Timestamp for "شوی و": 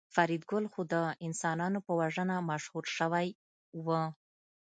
2.97-3.87